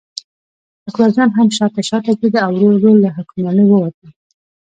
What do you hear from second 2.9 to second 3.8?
له حکمرانۍ